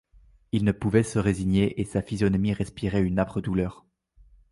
[0.51, 3.85] Il ne pouvait se résigner, et sa physionomie respirait une âpre douleur.